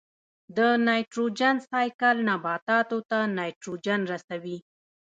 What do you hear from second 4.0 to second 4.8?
رسوي.